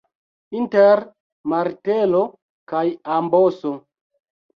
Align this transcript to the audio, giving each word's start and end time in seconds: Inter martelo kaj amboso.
Inter 0.59 1.01
martelo 1.53 2.21
kaj 2.73 2.81
amboso. 3.19 3.75